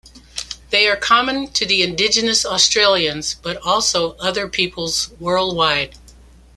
They 0.71 0.87
are 0.87 0.95
common 0.97 1.51
to 1.53 1.63
the 1.63 1.83
Indigenous 1.83 2.43
Australians 2.43 3.35
but 3.35 3.57
also 3.57 4.13
other 4.13 4.47
peoples 4.47 5.11
worldwide. 5.19 5.95